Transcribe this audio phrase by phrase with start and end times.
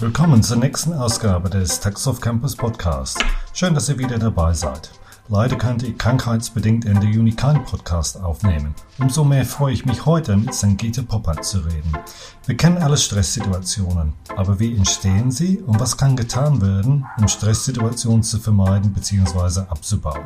[0.00, 3.18] Willkommen zur nächsten Ausgabe des Taxoff Campus Podcast.
[3.52, 4.92] Schön, dass ihr wieder dabei seid.
[5.28, 8.76] Leider konnte ich krankheitsbedingt Ende Juni keinen Podcast aufnehmen.
[9.00, 11.98] Umso mehr freue ich mich heute mit Sangeeta Poppert zu reden.
[12.46, 18.22] Wir kennen alle Stresssituationen, aber wie entstehen sie und was kann getan werden, um Stresssituationen
[18.22, 19.62] zu vermeiden bzw.
[19.68, 20.22] abzubauen?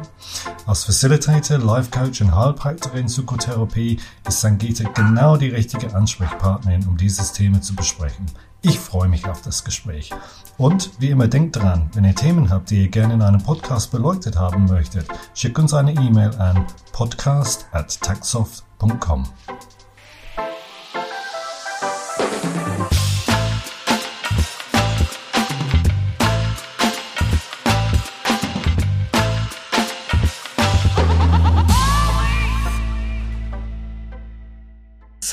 [0.66, 3.98] Als Facilitator, Life Coach und Heilpraktikerin Psychotherapie
[4.28, 8.26] ist Sangeeta genau die richtige Ansprechpartnerin, um dieses Thema zu besprechen.
[8.64, 10.10] Ich freue mich auf das Gespräch.
[10.56, 13.90] Und wie immer denkt dran, wenn ihr Themen habt, die ihr gerne in einem Podcast
[13.90, 17.66] beleuchtet haben möchtet, schickt uns eine E-Mail an podcast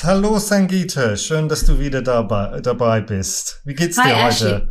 [0.02, 3.60] Hallo Sangita, schön, dass du wieder dabei, dabei bist.
[3.66, 4.28] Wie geht's Hi, dir heute?
[4.28, 4.68] Ashley.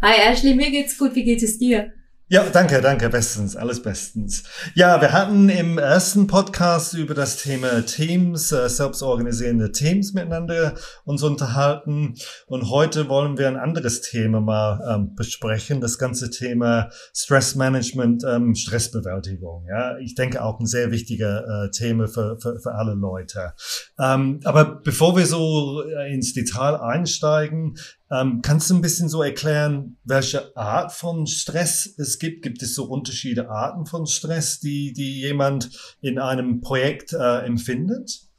[0.00, 1.16] Hi Ashley, mir geht's gut.
[1.16, 1.92] Wie geht es dir?
[2.32, 4.44] Ja, danke, danke, bestens, alles bestens.
[4.76, 11.24] Ja, wir hatten im ersten Podcast über das Thema Teams, äh, selbstorganisierende Teams miteinander uns
[11.24, 12.14] unterhalten
[12.46, 18.54] und heute wollen wir ein anderes Thema mal ähm, besprechen, das ganze Thema Stressmanagement, ähm,
[18.54, 19.66] Stressbewältigung.
[19.68, 23.54] Ja, ich denke auch ein sehr wichtiger äh, Thema für, für, für alle Leute.
[23.98, 27.74] Ähm, aber bevor wir so äh, ins Detail einsteigen,
[28.10, 32.42] ähm, kannst du ein bisschen so erklären, welche Art von Stress es gibt?
[32.42, 38.29] Gibt es so Unterschiede Arten von Stress, die, die jemand in einem Projekt äh, empfindet?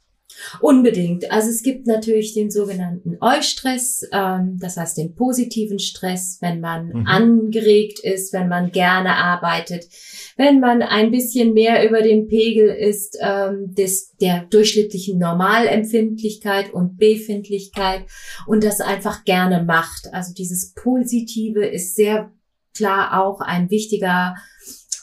[0.60, 1.30] Unbedingt.
[1.30, 6.88] Also es gibt natürlich den sogenannten Eustress, ähm, das heißt den positiven Stress, wenn man
[6.88, 7.06] mhm.
[7.06, 9.88] angeregt ist, wenn man gerne arbeitet,
[10.36, 16.96] wenn man ein bisschen mehr über den Pegel ist ähm, des, der durchschnittlichen Normalempfindlichkeit und
[16.98, 18.04] Befindlichkeit
[18.46, 20.12] und das einfach gerne macht.
[20.12, 22.32] Also dieses Positive ist sehr
[22.74, 24.34] klar auch ein wichtiger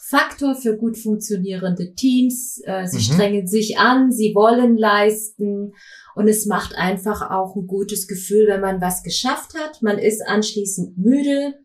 [0.10, 2.60] Faktor für gut funktionierende Teams.
[2.64, 3.14] Äh, sie mhm.
[3.14, 5.74] strengen sich an, sie wollen leisten
[6.16, 9.84] und es macht einfach auch ein gutes Gefühl, wenn man was geschafft hat.
[9.84, 11.60] Man ist anschließend müde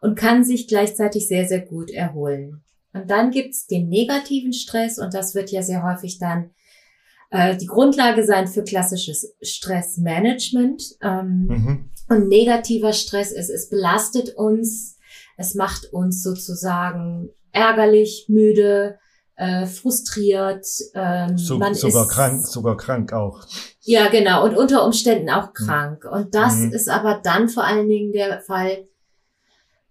[0.00, 2.62] und kann sich gleichzeitig sehr, sehr gut erholen.
[2.92, 6.50] Und dann gibt's den negativen Stress und das wird ja sehr häufig dann
[7.30, 10.96] äh, die Grundlage sein für klassisches Stressmanagement.
[11.02, 11.90] Ähm, mhm.
[12.08, 14.96] Und negativer Stress ist, es belastet uns,
[15.36, 18.98] es macht uns sozusagen ärgerlich, müde,
[19.40, 20.66] äh, frustriert.
[20.94, 23.40] Ähm, so, man sogar ist, krank, sogar krank auch.
[23.80, 24.44] Ja, genau.
[24.44, 25.54] Und unter Umständen auch mhm.
[25.54, 26.04] krank.
[26.04, 26.10] Mhm.
[26.10, 26.72] Und das mhm.
[26.72, 28.86] ist aber dann vor allen Dingen der Fall,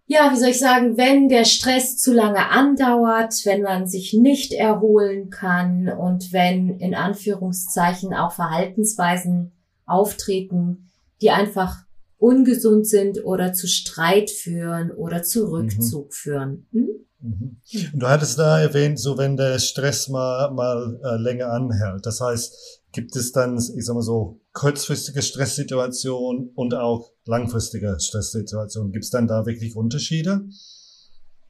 [0.05, 4.53] ja, wie soll ich sagen, wenn der Stress zu lange andauert, wenn man sich nicht
[4.53, 9.51] erholen kann und wenn in Anführungszeichen auch Verhaltensweisen
[9.85, 10.89] auftreten,
[11.21, 11.77] die einfach
[12.17, 15.53] ungesund sind oder zu Streit führen oder zu mhm.
[15.53, 16.11] Rückzug mhm.
[16.11, 16.67] führen.
[16.71, 16.87] Hm?
[17.21, 17.57] Mhm.
[17.93, 22.05] Und du hattest da erwähnt, so wenn der Stress mal, mal äh, länger anhält.
[22.05, 28.91] Das heißt, gibt es dann, ich sag mal so, kurzfristige Stresssituationen und auch langfristige Stresssituationen?
[28.91, 30.41] Gibt es dann da wirklich Unterschiede?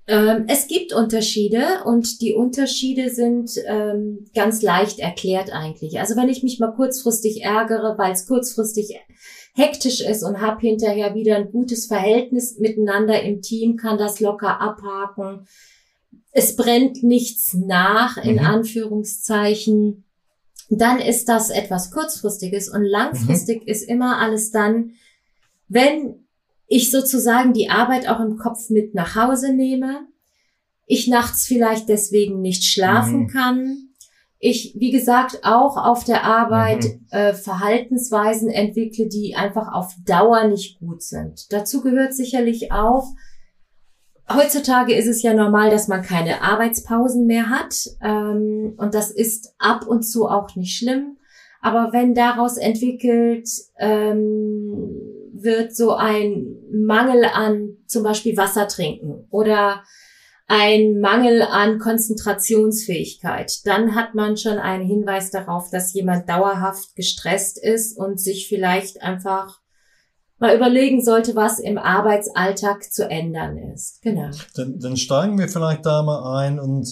[0.09, 5.99] Ähm, es gibt Unterschiede und die Unterschiede sind ähm, ganz leicht erklärt eigentlich.
[5.99, 8.99] Also wenn ich mich mal kurzfristig ärgere, weil es kurzfristig
[9.53, 14.59] hektisch ist und habe hinterher wieder ein gutes Verhältnis miteinander im Team, kann das locker
[14.59, 15.45] abhaken.
[16.31, 18.45] Es brennt nichts nach, in mhm.
[18.45, 20.05] Anführungszeichen.
[20.71, 23.67] Dann ist das etwas kurzfristiges und langfristig mhm.
[23.67, 24.93] ist immer alles dann,
[25.67, 26.25] wenn
[26.69, 30.07] ich sozusagen die Arbeit auch im Kopf mit nach Hause nehme,
[30.85, 33.27] ich nachts vielleicht deswegen nicht schlafen mhm.
[33.27, 33.77] kann,
[34.41, 37.05] ich, wie gesagt, auch auf der Arbeit mhm.
[37.09, 41.51] äh, Verhaltensweisen entwickle, die einfach auf Dauer nicht gut sind.
[41.51, 43.07] Dazu gehört sicherlich auch,
[44.31, 47.75] heutzutage ist es ja normal, dass man keine Arbeitspausen mehr hat.
[48.01, 51.17] Ähm, und das ist ab und zu auch nicht schlimm.
[51.61, 55.08] Aber wenn daraus entwickelt ähm,
[55.43, 59.83] wird so ein Mangel an zum Beispiel Wasser trinken oder
[60.47, 63.65] ein Mangel an Konzentrationsfähigkeit.
[63.65, 69.01] Dann hat man schon einen Hinweis darauf, dass jemand dauerhaft gestresst ist und sich vielleicht
[69.03, 69.59] einfach
[70.39, 74.01] mal überlegen sollte, was im Arbeitsalltag zu ändern ist.
[74.01, 74.31] Genau.
[74.55, 76.87] Dann, dann steigen wir vielleicht da mal ein und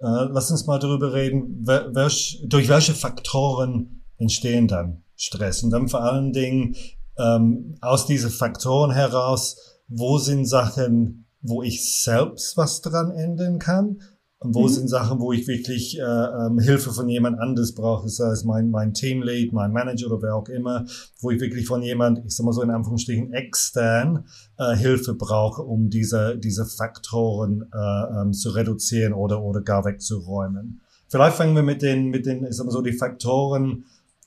[0.00, 5.88] äh, lass uns mal darüber reden, welch, durch welche Faktoren entstehen dann Stress und dann
[5.88, 6.76] vor allen Dingen
[7.18, 9.56] ähm, aus diesen Faktoren heraus,
[9.88, 13.98] wo sind Sachen, wo ich selbst was dran ändern kann
[14.40, 14.68] Und wo mhm.
[14.68, 18.70] sind Sachen, wo ich wirklich äh, ähm, Hilfe von jemand anderes brauche, sei es mein,
[18.70, 20.86] mein Teamlead, mein Manager oder wer auch immer,
[21.20, 24.26] wo ich wirklich von jemand, ich sag mal so in Anführungsstrichen, extern
[24.56, 30.82] äh, Hilfe brauche, um diese, diese Faktoren äh, ähm, zu reduzieren oder, oder gar wegzuräumen.
[31.08, 33.86] Vielleicht fangen wir mit den, mit den, ich sag mal so, die Faktoren,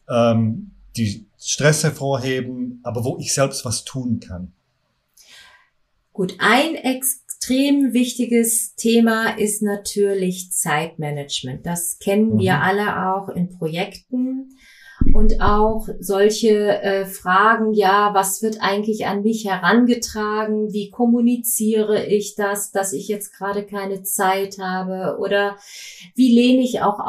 [0.10, 4.54] ähm, die Stress hervorheben, aber wo ich selbst was tun kann.
[6.14, 11.66] Gut, ein Ex extrem wichtiges Thema ist natürlich Zeitmanagement.
[11.66, 12.40] Das kennen mhm.
[12.40, 14.50] wir alle auch in Projekten
[15.16, 20.72] und auch solche äh, Fragen, ja, was wird eigentlich an mich herangetragen?
[20.72, 25.18] Wie kommuniziere ich das, dass ich jetzt gerade keine Zeit habe?
[25.20, 25.58] Oder
[26.14, 27.00] wie lehne ich auch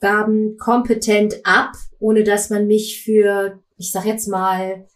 [0.00, 4.86] Aufgaben kompetent ab, ohne dass man mich für, ich sag jetzt mal,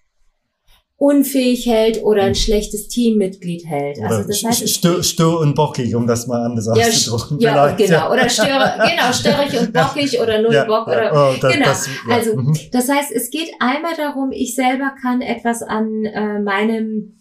[0.97, 2.35] unfähig hält oder ein hm.
[2.35, 4.01] schlechtes Teammitglied hält.
[4.01, 7.41] Also das heißt, stör, stör und bockig, um das mal anders ja, auszudrücken.
[7.41, 7.93] Ja, genau.
[7.93, 8.13] Ja.
[8.13, 11.67] Oder störe, genau, störig und bockig oder null ja, Bock oder oh, das, genau.
[11.67, 12.57] Das, also mhm.
[12.73, 17.19] das heißt, es geht einmal darum, ich selber kann etwas an äh, meinem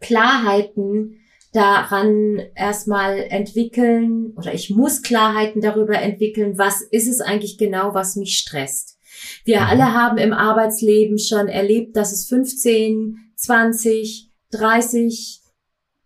[0.00, 1.20] Klarheiten
[1.54, 8.16] daran erstmal entwickeln oder ich muss Klarheiten darüber entwickeln, was ist es eigentlich genau, was
[8.16, 8.98] mich stresst.
[9.44, 9.66] Wir mhm.
[9.66, 15.40] alle haben im Arbeitsleben schon erlebt, dass es 15, 20, 30,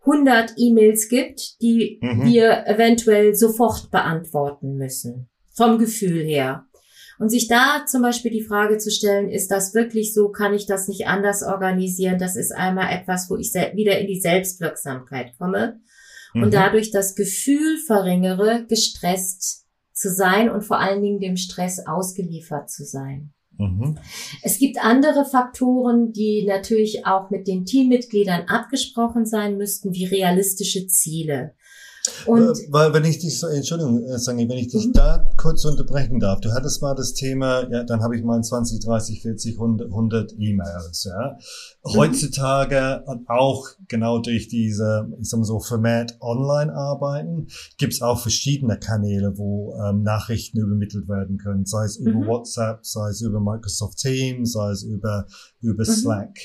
[0.01, 2.27] 100 E-Mails gibt, die mhm.
[2.27, 5.31] wir eventuell sofort beantworten müssen.
[5.55, 6.67] Vom Gefühl her.
[7.19, 10.29] Und sich da zum Beispiel die Frage zu stellen, ist das wirklich so?
[10.29, 12.19] Kann ich das nicht anders organisieren?
[12.19, 15.81] Das ist einmal etwas, wo ich wieder in die Selbstwirksamkeit komme
[16.35, 16.45] mhm.
[16.45, 22.71] und dadurch das Gefühl verringere, gestresst zu sein und vor allen Dingen dem Stress ausgeliefert
[22.71, 23.33] zu sein.
[23.59, 23.99] Mhm.
[24.43, 30.87] Es gibt andere Faktoren, die natürlich auch mit den Teammitgliedern abgesprochen sein müssten, wie realistische
[30.87, 31.55] Ziele.
[32.27, 34.93] Und äh, weil, wenn ich dich so, Entschuldigung, äh, Sangi, wenn ich dich mhm.
[34.93, 36.41] da kurz unterbrechen darf.
[36.41, 41.05] Du hattest mal das Thema, ja, dann habe ich mal 20, 30, 40, 100, E-Mails,
[41.05, 41.39] ja.
[41.85, 41.97] Mhm.
[41.97, 48.79] Heutzutage und auch genau durch diese, ich sag mal so, vermehrt Online-Arbeiten gibt's auch verschiedene
[48.79, 52.27] Kanäle, wo ähm, Nachrichten übermittelt werden können, sei es über mhm.
[52.27, 55.27] WhatsApp, sei es über Microsoft Teams, sei es über,
[55.61, 55.93] über mhm.
[55.93, 56.39] Slack.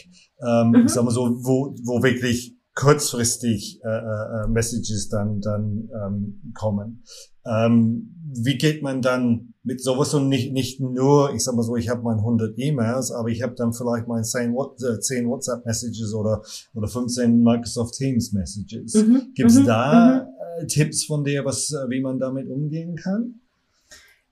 [0.46, 0.86] Ähm, mhm.
[0.86, 7.04] Ich sag mal so, wo, wo wirklich kurzfristig äh, äh, Messages dann dann ähm, kommen.
[7.46, 11.76] Ähm, wie geht man dann mit sowas und nicht nicht nur, ich sag mal so,
[11.76, 15.66] ich habe meine 100 E-Mails, aber ich habe dann vielleicht meine 10, äh, 10 WhatsApp
[15.66, 16.42] Messages oder
[16.74, 18.96] oder 15 Microsoft Teams Messages.
[18.96, 20.28] Mhm, Gibt es mhm, da
[20.60, 20.64] mhm.
[20.64, 23.40] äh, Tipps von dir, was äh, wie man damit umgehen kann?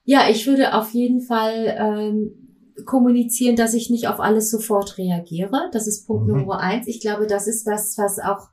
[0.04, 2.41] Ja, ich würde auf jeden Fall ähm,
[2.86, 5.69] kommunizieren, dass ich nicht auf alles sofort reagiere.
[5.72, 6.39] Das ist Punkt mhm.
[6.39, 6.88] Nummer eins.
[6.88, 8.50] Ich glaube, das ist das, was auch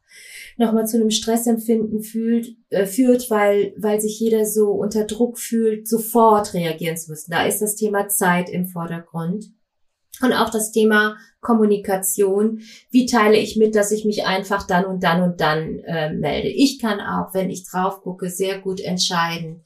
[0.57, 5.89] nochmal zu einem Stressempfinden fühlt, äh, führt, weil, weil sich jeder so unter Druck fühlt,
[5.89, 7.31] sofort reagieren zu müssen.
[7.31, 9.47] Da ist das Thema Zeit im Vordergrund.
[10.21, 12.61] Und auch das Thema Kommunikation.
[12.91, 16.49] Wie teile ich mit, dass ich mich einfach dann und dann und dann äh, melde?
[16.49, 19.63] Ich kann auch, wenn ich drauf gucke, sehr gut entscheiden,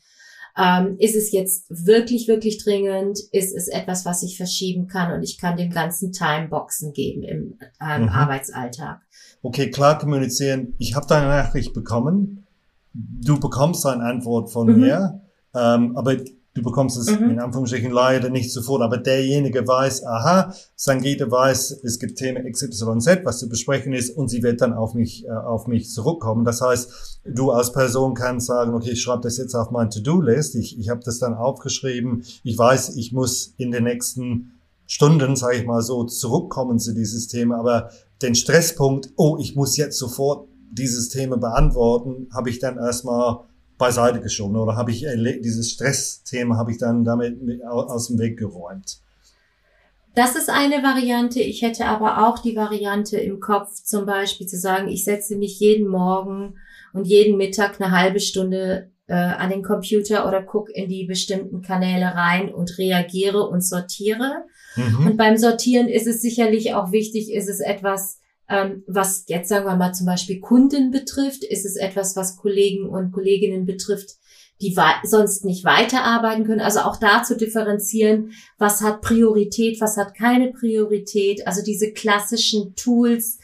[0.57, 3.19] ähm, ist es jetzt wirklich, wirklich dringend?
[3.33, 7.59] Ist es etwas, was ich verschieben kann und ich kann dem ganzen Timeboxen geben im
[7.81, 8.09] ähm, mhm.
[8.09, 9.01] Arbeitsalltag?
[9.43, 10.75] Okay, klar kommunizieren.
[10.79, 12.47] Ich habe deine Nachricht bekommen.
[12.93, 14.81] Du bekommst eine Antwort von mhm.
[14.81, 15.21] mir.
[15.55, 16.17] Ähm, aber
[16.55, 17.31] Du bekommst es mhm.
[17.31, 23.25] in Anführungsstrichen leider nicht sofort, aber derjenige weiß, aha, Sangita weiß, es gibt Themen XYZ,
[23.25, 26.45] was zu besprechen ist und sie wird dann auf mich, äh, auf mich zurückkommen.
[26.45, 30.55] Das heißt, du als Person kannst sagen, okay, ich schreibe das jetzt auf mein To-Do-List,
[30.57, 34.53] ich, ich habe das dann aufgeschrieben, ich weiß, ich muss in den nächsten
[34.87, 37.89] Stunden, sage ich mal so, zurückkommen zu dieses Thema, aber
[38.21, 43.41] den Stresspunkt, oh, ich muss jetzt sofort dieses Thema beantworten, habe ich dann erstmal
[43.79, 45.07] beiseite geschoben oder habe ich
[45.43, 49.01] dieses Stressthema habe ich dann damit aus dem Weg geräumt.
[50.15, 51.41] Das ist eine Variante.
[51.41, 55.59] Ich hätte aber auch die Variante im Kopf, zum Beispiel zu sagen, ich setze mich
[55.59, 56.57] jeden Morgen
[56.93, 61.63] und jeden Mittag eine halbe Stunde äh, an den Computer oder gucke in die bestimmten
[61.63, 64.45] Kanäle rein und reagiere und sortiere.
[64.77, 65.07] Mhm.
[65.07, 68.21] Und beim Sortieren ist es sicherlich auch wichtig, ist es etwas,
[68.87, 73.13] was jetzt sagen wir mal zum Beispiel Kunden betrifft, ist es etwas, was Kollegen und
[73.13, 74.17] Kolleginnen betrifft,
[74.61, 76.61] die sonst nicht weiterarbeiten können.
[76.61, 81.47] Also auch da zu differenzieren, was hat Priorität, was hat keine Priorität.
[81.47, 83.39] Also diese klassischen Tools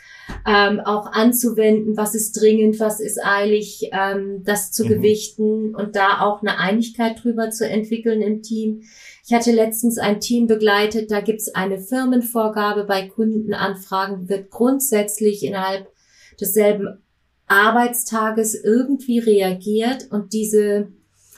[0.47, 4.89] ähm, auch anzuwenden, was ist dringend, was ist eilig, ähm, das zu mhm.
[4.89, 8.83] gewichten und da auch eine Einigkeit drüber zu entwickeln im Team.
[9.27, 15.45] Ich hatte letztens ein Team begleitet, da gibt es eine Firmenvorgabe bei Kundenanfragen, wird grundsätzlich
[15.45, 15.89] innerhalb
[16.41, 17.03] desselben
[17.47, 20.89] Arbeitstages irgendwie reagiert und diese,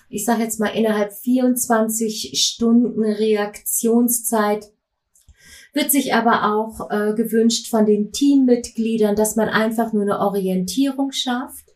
[0.09, 4.71] ich sage jetzt mal, innerhalb 24 Stunden Reaktionszeit
[5.73, 11.13] wird sich aber auch äh, gewünscht von den Teammitgliedern, dass man einfach nur eine Orientierung
[11.13, 11.67] schafft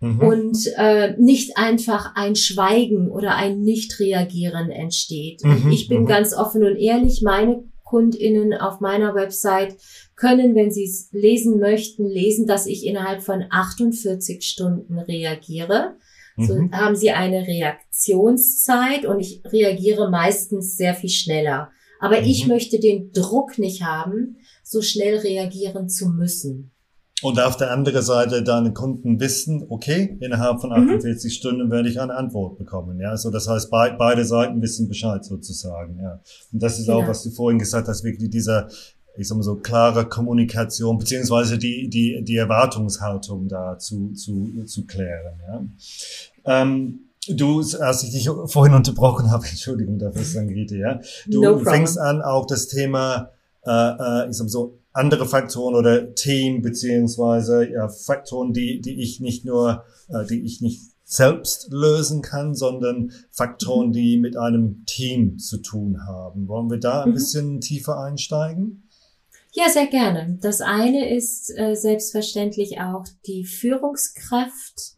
[0.00, 0.20] mhm.
[0.20, 5.44] und äh, nicht einfach ein Schweigen oder ein Nicht-Reagieren entsteht.
[5.44, 5.70] Mhm.
[5.70, 6.06] Ich bin mhm.
[6.06, 9.76] ganz offen und ehrlich, meine KundInnen auf meiner Website
[10.16, 15.96] können, wenn sie es lesen möchten, lesen, dass ich innerhalb von 48 Stunden reagiere.
[16.36, 16.72] So mhm.
[16.72, 21.70] haben sie eine Reaktionszeit und ich reagiere meistens sehr viel schneller.
[22.04, 22.26] Aber mhm.
[22.26, 26.70] ich möchte den Druck nicht haben, so schnell reagieren zu müssen.
[27.22, 31.34] Und auf der anderen Seite deine Kunden wissen, okay, innerhalb von 48 mhm.
[31.34, 33.00] Stunden werde ich eine Antwort bekommen.
[33.00, 35.98] Ja, so das heißt, be beide Seiten wissen Bescheid sozusagen.
[35.98, 36.20] Ja,
[36.52, 37.00] und das ist genau.
[37.00, 38.68] auch, was du vorhin gesagt hast, wirklich dieser,
[39.16, 44.84] ich sag mal so klare Kommunikation beziehungsweise die die die Erwartungshaltung da zu zu zu
[44.84, 45.40] klären.
[45.48, 46.60] Ja.
[46.60, 51.00] Ähm, Du, als ich dich vorhin unterbrochen habe, Entschuldigung dafür, Sangrite, ja.
[51.26, 53.30] Du no fängst an, auch das Thema,
[53.64, 59.02] äh, äh, ich sag mal so, andere Faktoren oder Team beziehungsweise ja, Faktoren, die, die
[59.02, 64.84] ich nicht nur, äh, die ich nicht selbst lösen kann, sondern Faktoren, die mit einem
[64.86, 66.48] Team zu tun haben.
[66.48, 67.14] Wollen wir da ein mhm.
[67.14, 68.88] bisschen tiefer einsteigen?
[69.52, 70.38] Ja, sehr gerne.
[70.40, 74.96] Das eine ist äh, selbstverständlich auch die Führungskraft,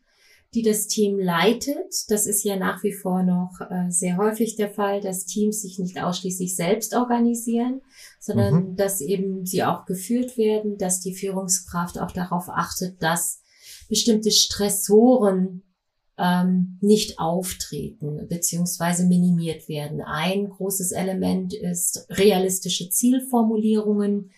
[0.56, 1.94] die das Team leitet.
[2.08, 5.78] Das ist ja nach wie vor noch äh, sehr häufig der Fall, dass Teams sich
[5.78, 7.82] nicht ausschließlich selbst organisieren,
[8.18, 8.76] sondern mhm.
[8.76, 13.42] dass eben sie auch geführt werden, dass die Führungskraft auch darauf achtet, dass
[13.90, 15.62] bestimmte Stressoren
[16.16, 20.00] ähm, nicht auftreten beziehungsweise minimiert werden.
[20.00, 24.30] Ein großes Element ist realistische Zielformulierungen,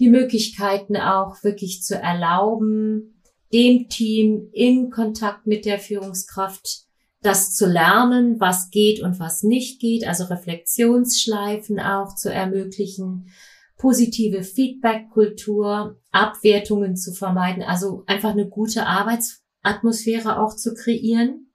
[0.00, 3.19] die Möglichkeiten auch wirklich zu erlauben,
[3.52, 6.86] dem Team in Kontakt mit der Führungskraft
[7.22, 13.30] das zu lernen, was geht und was nicht geht, also Reflexionsschleifen auch zu ermöglichen,
[13.76, 21.50] positive Feedback-Kultur, Abwertungen zu vermeiden, also einfach eine gute Arbeitsatmosphäre auch zu kreieren.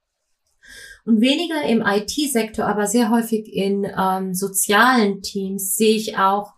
[1.05, 6.53] Und weniger im IT-Sektor, aber sehr häufig in ähm, sozialen Teams sehe ich auch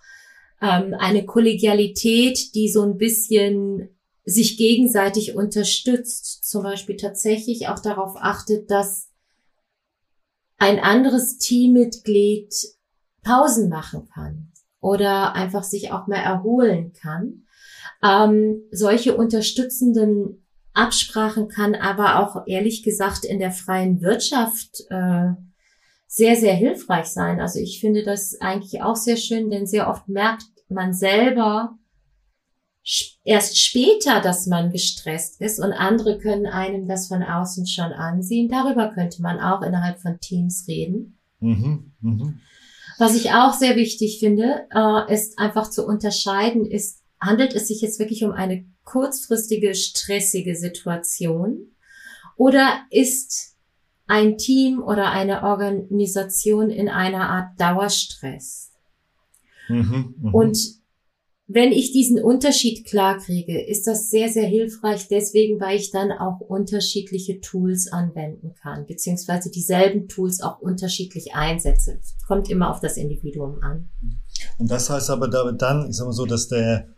[0.62, 3.90] ähm, eine Kollegialität, die so ein bisschen
[4.30, 9.10] sich gegenseitig unterstützt, zum Beispiel tatsächlich auch darauf achtet, dass
[10.58, 12.54] ein anderes Teammitglied
[13.24, 17.46] Pausen machen kann oder einfach sich auch mehr erholen kann.
[18.04, 25.30] Ähm, solche unterstützenden Absprachen kann aber auch ehrlich gesagt in der freien Wirtschaft äh,
[26.08, 27.40] sehr, sehr hilfreich sein.
[27.40, 31.78] Also ich finde das eigentlich auch sehr schön, denn sehr oft merkt man selber,
[33.24, 38.50] erst später, dass man gestresst ist und andere können einem das von außen schon ansehen.
[38.50, 41.18] Darüber könnte man auch innerhalb von Teams reden.
[41.40, 42.34] Mhm, mh.
[42.98, 47.82] Was ich auch sehr wichtig finde, äh, ist einfach zu unterscheiden, ist, handelt es sich
[47.82, 51.76] jetzt wirklich um eine kurzfristige, stressige Situation
[52.38, 53.56] oder ist
[54.08, 58.72] ein Team oder eine Organisation in einer Art Dauerstress?
[59.68, 60.32] Mhm, mh.
[60.32, 60.58] Und
[61.50, 66.12] wenn ich diesen Unterschied klar kriege, ist das sehr, sehr hilfreich deswegen, weil ich dann
[66.12, 72.02] auch unterschiedliche Tools anwenden kann, beziehungsweise dieselben Tools auch unterschiedlich einsetze.
[72.28, 73.90] Kommt immer auf das Individuum an.
[74.58, 76.90] Und das heißt aber dann, ich sag mal so, dass der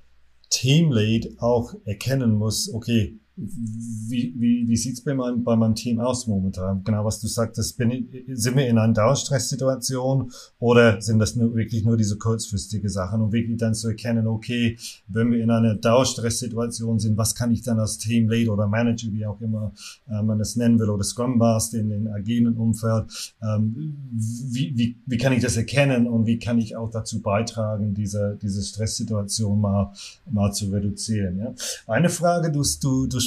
[0.50, 6.28] Teamlead auch erkennen muss, okay, wie, wie, wie sieht's bei meinem, bei meinem Team aus
[6.28, 6.84] momentan?
[6.84, 11.56] Genau, was du sagtest, bin ich, sind wir in einer Dauerstresssituation oder sind das nur,
[11.56, 14.78] wirklich nur diese kurzfristige Sachen und wirklich dann zu erkennen, okay,
[15.08, 19.26] wenn wir in einer Dauerstresssituation sind, was kann ich dann als Teamlead oder Manager, wie
[19.26, 19.72] auch immer
[20.10, 24.98] äh, man das nennen will, oder Scrum Master in den agilen Umfeld, ähm, wie, wie,
[25.06, 29.62] wie kann ich das erkennen und wie kann ich auch dazu beitragen, diese, diese Stresssituation
[29.62, 29.94] mal,
[30.30, 31.38] mal zu reduzieren?
[31.38, 31.54] Ja?
[31.88, 33.20] Eine Frage, du, du, du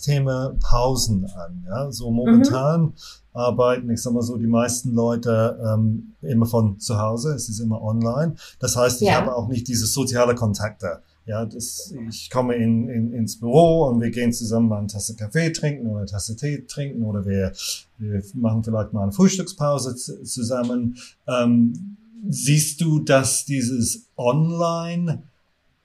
[0.00, 1.64] Thema Pausen an.
[1.66, 1.92] Ja?
[1.92, 2.92] So momentan mhm.
[3.32, 7.60] arbeiten, ich sag mal so, die meisten Leute ähm, immer von zu Hause, es ist
[7.60, 8.34] immer online.
[8.58, 9.14] Das heißt, ich ja.
[9.14, 11.02] habe auch nicht diese soziale Kontakte.
[11.24, 15.14] Ja, das, ich komme in, in, ins Büro und wir gehen zusammen mal eine Tasse
[15.14, 17.52] Kaffee trinken oder eine Tasse Tee trinken oder wir,
[17.98, 20.98] wir machen vielleicht mal eine Frühstückspause zusammen.
[21.28, 21.96] Ähm,
[22.28, 25.22] siehst du, dass dieses Online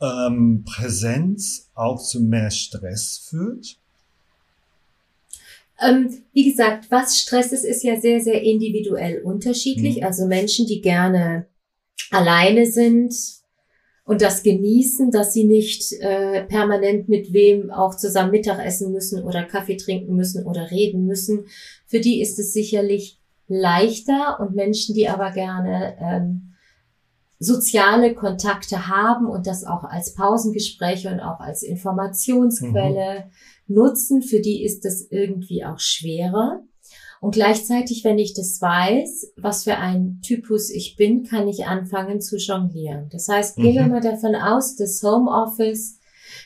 [0.01, 3.77] ähm, Präsenz auch zu mehr Stress führt?
[5.79, 9.97] Ähm, wie gesagt, was Stress ist, ist ja sehr, sehr individuell unterschiedlich.
[9.97, 10.03] Mhm.
[10.03, 11.45] Also Menschen, die gerne
[12.09, 13.13] alleine sind
[14.05, 19.21] und das genießen, dass sie nicht äh, permanent mit wem auch zusammen Mittag essen müssen
[19.23, 21.45] oder Kaffee trinken müssen oder reden müssen.
[21.85, 26.53] Für die ist es sicherlich leichter und Menschen, die aber gerne ähm,
[27.39, 33.25] soziale Kontakte haben und das auch als Pausengespräche und auch als Informationsquelle
[33.67, 33.75] mhm.
[33.75, 36.61] nutzen, für die ist das irgendwie auch schwerer.
[37.19, 42.21] Und gleichzeitig, wenn ich das weiß, was für ein Typus ich bin, kann ich anfangen
[42.21, 43.09] zu jonglieren.
[43.11, 43.63] Das heißt, mhm.
[43.63, 43.91] gehen wir mhm.
[43.91, 45.99] mal davon aus, dass Homeoffice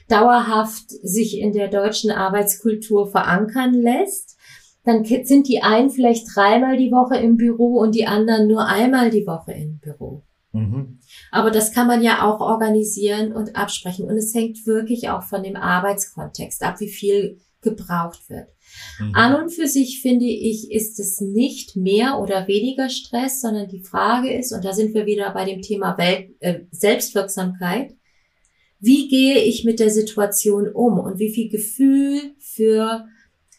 [0.08, 4.38] dauerhaft sich in der deutschen Arbeitskultur verankern lässt.
[4.84, 9.10] Dann sind die einen vielleicht dreimal die Woche im Büro und die anderen nur einmal
[9.10, 10.24] die Woche im Büro.
[10.54, 11.00] Mhm.
[11.32, 14.06] Aber das kann man ja auch organisieren und absprechen.
[14.06, 18.48] Und es hängt wirklich auch von dem Arbeitskontext ab, wie viel gebraucht wird.
[19.00, 19.16] Mhm.
[19.16, 23.84] An und für sich finde ich, ist es nicht mehr oder weniger Stress, sondern die
[23.84, 27.96] Frage ist, und da sind wir wieder bei dem Thema Welt, äh, Selbstwirksamkeit,
[28.80, 33.06] wie gehe ich mit der Situation um und wie viel Gefühl für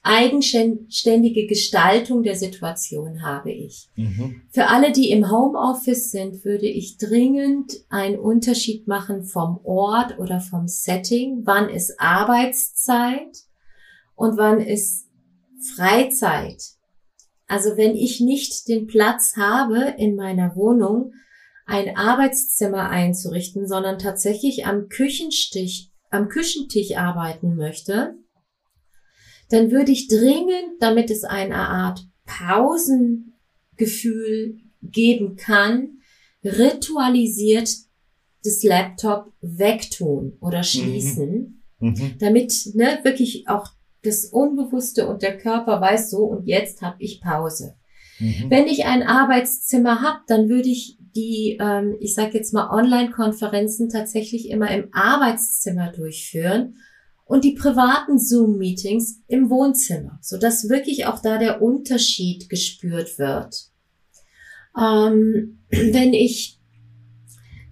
[0.02, 3.88] eigenständige Gestaltung der Situation habe ich.
[3.94, 4.42] Mhm.
[4.50, 10.40] Für alle, die im Homeoffice sind, würde ich dringend einen Unterschied machen vom Ort oder
[10.40, 11.42] vom Setting.
[11.44, 13.44] Wann ist Arbeitszeit
[14.16, 15.06] und wann ist
[15.76, 16.60] Freizeit?
[17.46, 21.12] Also wenn ich nicht den Platz habe in meiner Wohnung,
[21.64, 28.16] ein Arbeitszimmer einzurichten, sondern tatsächlich am Küchenstich, am Küchentisch arbeiten möchte,
[29.52, 35.98] dann würde ich dringend, damit es eine Art Pausengefühl geben kann,
[36.42, 37.70] ritualisiert
[38.42, 41.90] das Laptop wegtun oder schließen, mhm.
[41.90, 42.14] Mhm.
[42.18, 43.68] damit ne, wirklich auch
[44.02, 47.76] das Unbewusste und der Körper weiß so und jetzt habe ich Pause.
[48.18, 48.46] Mhm.
[48.48, 53.88] Wenn ich ein Arbeitszimmer habe, dann würde ich die, ähm, ich sage jetzt mal, Online-Konferenzen
[53.90, 56.76] tatsächlich immer im Arbeitszimmer durchführen
[57.24, 63.70] und die privaten Zoom-Meetings im Wohnzimmer, so dass wirklich auch da der Unterschied gespürt wird.
[64.78, 66.58] Ähm, wenn ich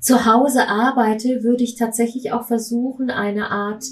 [0.00, 3.84] zu Hause arbeite, würde ich tatsächlich auch versuchen, eine Art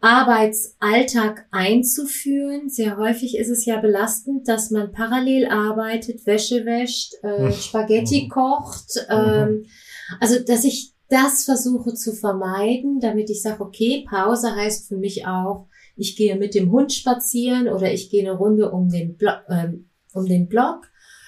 [0.00, 2.68] Arbeitsalltag einzuführen.
[2.68, 8.28] Sehr häufig ist es ja belastend, dass man parallel arbeitet, Wäsche wäscht, äh, Spaghetti mhm.
[8.28, 9.06] kocht.
[9.08, 9.66] Ähm,
[10.20, 15.26] also, dass ich das versuche zu vermeiden, damit ich sage, okay, Pause heißt für mich
[15.26, 19.30] auch, ich gehe mit dem Hund spazieren oder ich gehe eine Runde um den, Blo
[19.48, 20.82] ähm, um den Block.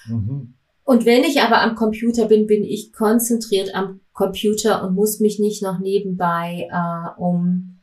[0.07, 0.55] Mhm.
[0.83, 5.39] Und wenn ich aber am Computer bin, bin ich konzentriert am Computer und muss mich
[5.39, 7.79] nicht noch nebenbei äh, um,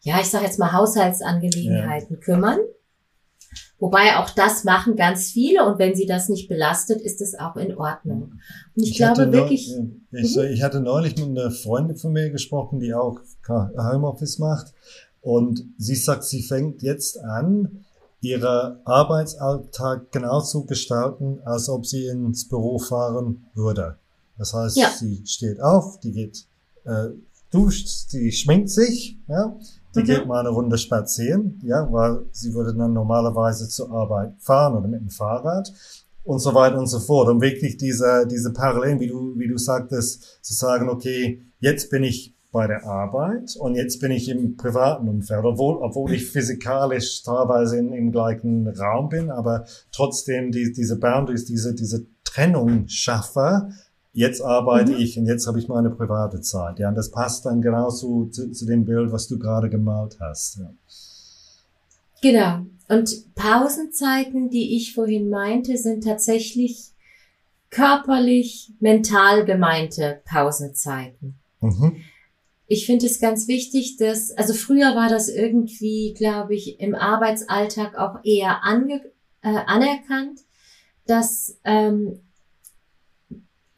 [0.00, 2.20] ja, ich sage jetzt mal Haushaltsangelegenheiten ja.
[2.20, 2.58] kümmern.
[3.80, 7.54] Wobei auch das machen ganz viele und wenn sie das nicht belastet, ist es auch
[7.56, 8.32] in Ordnung.
[8.74, 9.70] Und ich, ich glaube wirklich.
[9.70, 10.42] ich, mhm.
[10.50, 14.74] ich hatte neulich mit einer Freundin von mir gesprochen, die auch Homeoffice macht.
[15.20, 17.84] Und sie sagt, sie fängt jetzt an,
[18.20, 23.96] ihre Arbeitsalltag genauso gestalten, als ob sie ins Büro fahren würde.
[24.38, 24.90] Das heißt, ja.
[24.90, 26.46] sie steht auf, die geht,
[26.84, 27.08] äh,
[27.50, 29.56] duscht, die schminkt sich, ja,
[29.98, 30.16] die mhm.
[30.16, 34.88] geht mal eine Runde spazieren, ja, weil sie würde dann normalerweise zur Arbeit fahren oder
[34.88, 35.72] mit dem Fahrrad
[36.24, 37.28] und so weiter und so fort.
[37.28, 42.04] Und wirklich diese, diese Parallelen, wie du, wie du sagtest, zu sagen, okay, jetzt bin
[42.04, 47.22] ich bei der Arbeit und jetzt bin ich im privaten Umfeld, obwohl, obwohl ich physikalisch
[47.22, 53.68] teilweise in, im gleichen Raum bin, aber trotzdem die, diese Boundaries, diese, diese Trennung schaffe,
[54.12, 54.98] jetzt arbeite mhm.
[54.98, 56.78] ich und jetzt habe ich meine private Zeit.
[56.78, 60.58] Ja, und das passt dann genauso zu, zu dem Bild, was du gerade gemalt hast.
[60.58, 60.72] Ja.
[62.22, 62.66] Genau.
[62.88, 66.92] Und Pausenzeiten, die ich vorhin meinte, sind tatsächlich
[67.70, 71.34] körperlich, mental gemeinte Pausenzeiten.
[71.60, 71.96] Mhm.
[72.66, 77.96] Ich finde es ganz wichtig, dass, also früher war das irgendwie, glaube ich, im Arbeitsalltag
[77.96, 79.02] auch eher ange,
[79.42, 80.40] äh, anerkannt,
[81.06, 82.20] dass ähm,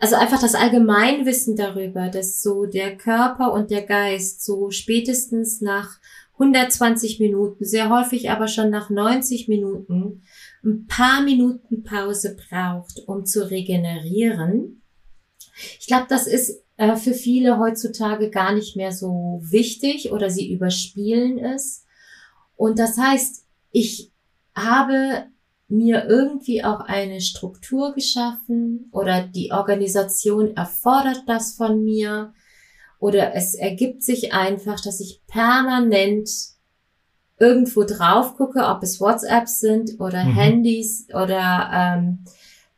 [0.00, 6.00] also einfach das Allgemeinwissen darüber, dass so der Körper und der Geist so spätestens nach
[6.32, 10.22] 120 Minuten, sehr häufig aber schon nach 90 Minuten,
[10.64, 14.80] ein paar Minuten Pause braucht, um zu regenerieren.
[15.78, 20.50] Ich glaube, das ist äh, für viele heutzutage gar nicht mehr so wichtig oder sie
[20.50, 21.84] überspielen es.
[22.56, 24.10] Und das heißt, ich
[24.54, 25.26] habe
[25.70, 32.32] mir irgendwie auch eine Struktur geschaffen oder die Organisation erfordert das von mir
[32.98, 36.28] oder es ergibt sich einfach, dass ich permanent
[37.38, 40.34] irgendwo drauf gucke, ob es WhatsApps sind oder mhm.
[40.34, 42.24] Handys oder ähm,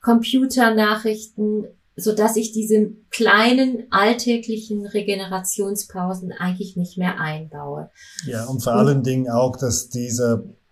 [0.01, 7.91] Computernachrichten so dass ich diese kleinen alltäglichen Regenerationspausen eigentlich nicht mehr einbaue.
[8.27, 9.89] Ja, und vor allen Dingen auch, dass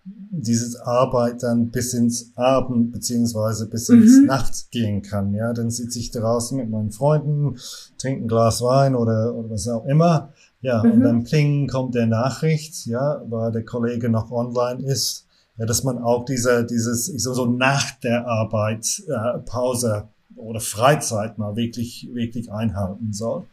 [0.03, 4.25] diese dieses Arbeit dann bis ins Abend beziehungsweise bis ins mhm.
[4.25, 5.33] Nacht gehen kann.
[5.33, 7.57] Ja, dann sitze ich draußen mit meinen Freunden,
[7.97, 10.33] trinke ein Glas Wein oder, oder was auch immer.
[10.61, 10.91] Ja, mhm.
[10.91, 15.25] und dann klingen kommt der Nachricht, ja, weil der Kollege noch online ist,
[15.57, 20.59] ja, dass man auch diese, dieses, ich so, so nach der Arbeit äh, Pause oder
[20.59, 23.45] Freizeit mal wirklich, wirklich einhalten soll.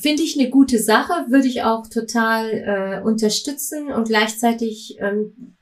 [0.00, 5.56] Finde ich eine gute Sache, würde ich auch total äh, unterstützen und gleichzeitig ähm,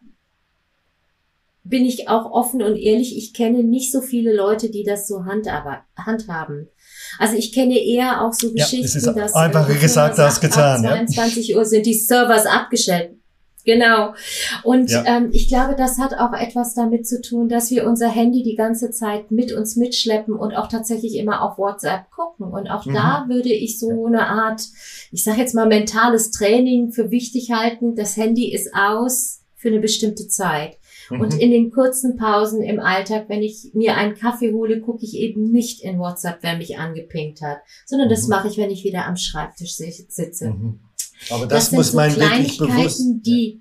[1.65, 5.25] bin ich auch offen und ehrlich, ich kenne nicht so viele Leute, die das so
[5.25, 6.69] handhaben.
[7.19, 10.41] Also ich kenne eher auch so Geschichten, ja, es ist dass einfacher äh, gesagt als
[10.41, 10.85] getan.
[10.85, 11.57] Ab 22 ja.
[11.57, 13.17] Uhr sind die Servers abgestellt.
[13.65, 14.15] Genau.
[14.63, 15.05] Und ja.
[15.07, 18.57] ähm, ich glaube, das hat auch etwas damit zu tun, dass wir unser Handy die
[18.57, 22.47] ganze Zeit mit uns mitschleppen und auch tatsächlich immer auf WhatsApp gucken.
[22.47, 22.95] Und auch mhm.
[22.95, 24.63] da würde ich so eine Art,
[25.13, 27.97] ich sage jetzt mal, mentales Training für wichtig halten.
[27.97, 30.77] Das Handy ist aus für eine bestimmte Zeit.
[31.09, 31.21] Mhm.
[31.21, 35.15] Und in den kurzen Pausen im Alltag, wenn ich mir einen Kaffee hole, gucke ich
[35.15, 38.13] eben nicht in WhatsApp, wer mich angepinkt hat, sondern mhm.
[38.13, 40.55] das mache ich, wenn ich wieder am Schreibtisch sitze.
[41.31, 43.03] Aber das, das muss so man wirklich bewusst.
[43.27, 43.61] Die,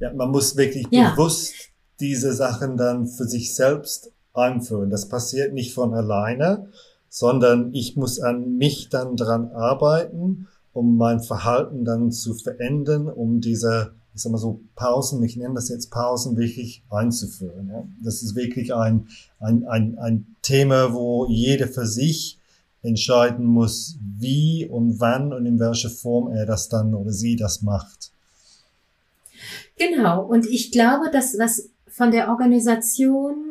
[0.00, 1.10] ja, man muss wirklich ja.
[1.10, 1.52] bewusst
[2.00, 4.90] diese Sachen dann für sich selbst einführen.
[4.90, 6.68] Das passiert nicht von alleine,
[7.08, 13.40] sondern ich muss an mich dann dran arbeiten, um mein Verhalten dann zu verändern, um
[13.40, 17.68] diese, ich sag mal so, Pausen, ich nenne das jetzt Pausen, wirklich einzuführen.
[17.68, 17.84] Ja?
[18.02, 19.08] Das ist wirklich ein,
[19.40, 22.39] ein, ein, ein Thema, wo jeder für sich
[22.82, 27.62] entscheiden muss, wie und wann und in welcher Form er das dann oder sie das
[27.62, 28.10] macht.
[29.78, 30.24] Genau.
[30.24, 33.50] Und ich glaube, dass was von der Organisation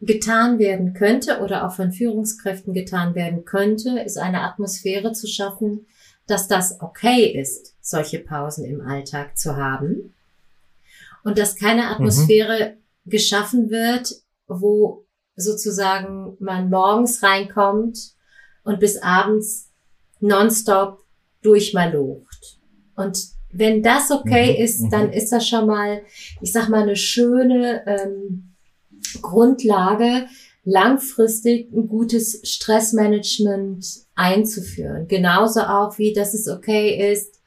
[0.00, 5.86] getan werden könnte oder auch von Führungskräften getan werden könnte, ist eine Atmosphäre zu schaffen,
[6.26, 10.14] dass das okay ist, solche Pausen im Alltag zu haben.
[11.22, 11.88] Und dass keine mhm.
[11.88, 13.10] Atmosphäre mhm.
[13.10, 14.14] geschaffen wird,
[14.46, 15.04] wo
[15.36, 18.14] sozusagen man morgens reinkommt
[18.64, 19.70] und bis abends
[20.20, 21.04] nonstop
[21.42, 22.58] durchmalocht.
[22.96, 23.18] Und
[23.52, 25.12] wenn das okay mhm, ist, dann mhm.
[25.12, 26.02] ist das schon mal,
[26.40, 28.54] ich sag mal, eine schöne ähm,
[29.22, 30.26] Grundlage,
[30.64, 35.08] langfristig ein gutes Stressmanagement einzuführen.
[35.08, 37.39] Genauso auch wie, dass es okay ist,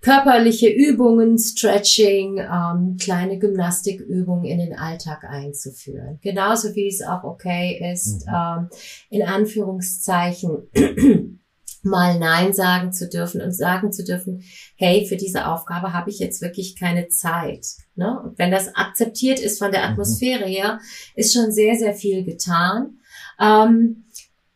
[0.00, 6.18] körperliche Übungen, Stretching, ähm, kleine Gymnastikübungen in den Alltag einzuführen.
[6.22, 8.32] Genauso wie es auch okay ist, mhm.
[8.34, 8.68] ähm,
[9.10, 10.68] in Anführungszeichen
[11.82, 14.42] mal Nein sagen zu dürfen und sagen zu dürfen,
[14.76, 17.66] hey, für diese Aufgabe habe ich jetzt wirklich keine Zeit.
[17.96, 18.20] Ne?
[18.22, 19.92] Und wenn das akzeptiert ist von der mhm.
[19.92, 20.80] Atmosphäre her,
[21.16, 22.98] ist schon sehr, sehr viel getan.
[23.40, 24.04] Ähm,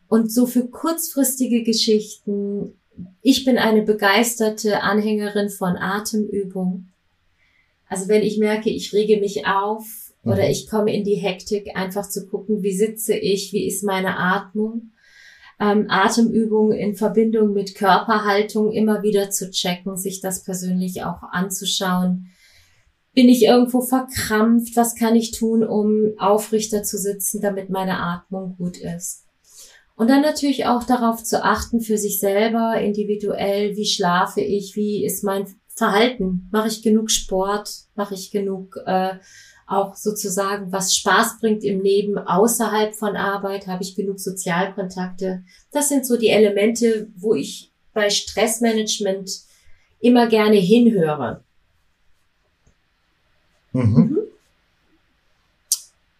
[0.07, 2.75] und so für kurzfristige Geschichten
[3.21, 6.89] ich bin eine begeisterte Anhängerin von Atemübung.
[7.87, 10.51] Also wenn ich merke, ich rege mich auf oder mhm.
[10.51, 14.91] ich komme in die Hektik, einfach zu gucken, wie sitze ich, wie ist meine Atmung.
[15.59, 22.29] Ähm, Atemübungen in Verbindung mit Körperhaltung immer wieder zu checken, sich das persönlich auch anzuschauen.
[23.13, 24.75] Bin ich irgendwo verkrampft?
[24.75, 29.22] Was kann ich tun, um aufrichter zu sitzen, damit meine Atmung gut ist?
[29.95, 35.05] Und dann natürlich auch darauf zu achten für sich selber, individuell, wie schlafe ich, wie
[35.05, 39.15] ist mein Verhalten, mache ich genug Sport, mache ich genug äh,
[39.65, 45.43] auch sozusagen, was Spaß bringt im Leben außerhalb von Arbeit, habe ich genug Sozialkontakte.
[45.71, 49.41] Das sind so die Elemente, wo ich bei Stressmanagement
[49.99, 51.43] immer gerne hinhöre.
[53.71, 54.19] Mhm.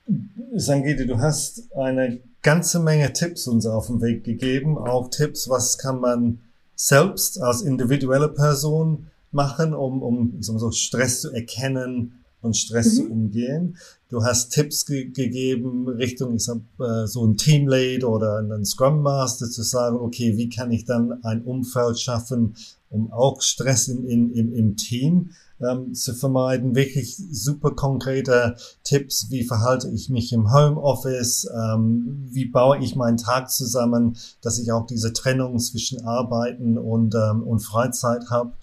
[0.07, 0.33] Mhm.
[0.55, 4.77] Sangite, du hast eine ganze Menge Tipps uns auf den Weg gegeben.
[4.77, 6.39] Auch Tipps, was kann man
[6.75, 12.95] selbst als individuelle Person machen, um, um so, Stress zu erkennen und Stress mhm.
[12.97, 13.77] zu umgehen.
[14.10, 19.01] Du hast Tipps ge gegeben Richtung, ich sag, äh, so ein Teamlead oder ein Scrum
[19.01, 22.56] Master zu sagen, okay, wie kann ich dann ein Umfeld schaffen,
[22.89, 26.75] um auch Stress in, in, im, im Team ähm, zu vermeiden.
[26.75, 33.17] Wirklich super konkrete Tipps, wie verhalte ich mich im Homeoffice, ähm, wie baue ich meinen
[33.17, 38.53] Tag zusammen, dass ich auch diese Trennung zwischen Arbeiten und, ähm, und Freizeit habe.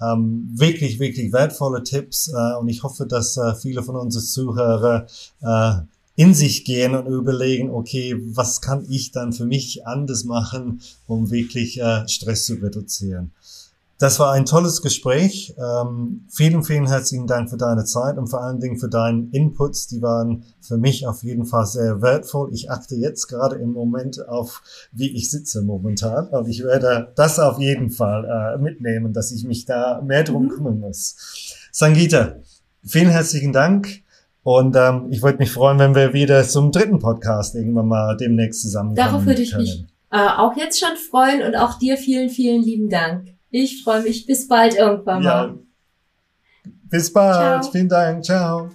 [0.00, 5.06] Ähm, wirklich, wirklich wertvolle Tipps äh, und ich hoffe, dass äh, viele von unseren Zuhörer
[5.40, 5.72] äh,
[6.14, 11.30] in sich gehen und überlegen, okay, was kann ich dann für mich anders machen, um
[11.30, 13.30] wirklich äh, Stress zu reduzieren.
[13.98, 15.56] Das war ein tolles Gespräch.
[15.58, 19.88] Ähm, vielen, vielen herzlichen Dank für deine Zeit und vor allen Dingen für deinen Inputs.
[19.88, 22.50] Die waren für mich auf jeden Fall sehr wertvoll.
[22.52, 26.28] Ich achte jetzt gerade im Moment auf, wie ich sitze momentan.
[26.28, 30.44] Und ich werde das auf jeden Fall äh, mitnehmen, dass ich mich da mehr drum
[30.44, 30.50] mhm.
[30.50, 31.16] kümmern muss.
[31.72, 32.36] Sangita,
[32.84, 34.04] vielen herzlichen Dank.
[34.44, 38.62] Und ähm, ich würde mich freuen, wenn wir wieder zum dritten Podcast irgendwann mal demnächst
[38.62, 39.64] zusammenkommen Darauf würde ich können.
[39.64, 43.37] mich äh, auch jetzt schon freuen und auch dir vielen, vielen lieben Dank.
[43.50, 44.26] Ich freue mich.
[44.26, 45.48] Bis bald irgendwann mal.
[45.48, 45.54] Ja.
[46.90, 47.62] Bis bald.
[47.62, 47.72] Ciao.
[47.72, 48.24] Vielen Dank.
[48.24, 48.70] Ciao.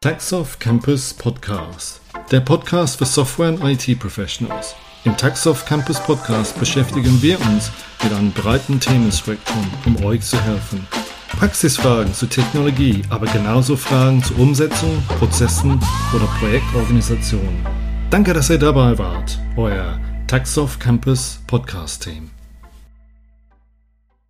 [0.00, 2.00] Taxoff Campus Podcast.
[2.30, 4.74] Der Podcast für Software- und IT-Professionals.
[5.04, 7.70] Im Taxoff Campus Podcast beschäftigen wir uns
[8.02, 10.86] mit einem breiten Themenspektrum, um euch zu helfen.
[11.28, 15.80] Praxisfragen zur Technologie, aber genauso Fragen zur Umsetzung, Prozessen
[16.14, 17.64] oder Projektorganisation.
[18.10, 19.38] Danke, dass ihr dabei wart.
[19.56, 22.31] Euer Taxoff Campus Podcast Team.